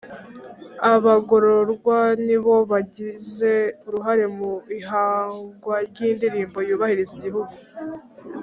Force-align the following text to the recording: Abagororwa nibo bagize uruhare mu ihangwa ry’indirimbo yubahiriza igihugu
Abagororwa 0.93 1.99
nibo 2.25 2.55
bagize 2.71 3.51
uruhare 3.87 4.25
mu 4.37 4.51
ihangwa 4.79 5.75
ry’indirimbo 5.89 6.59
yubahiriza 6.67 7.11
igihugu 7.19 7.53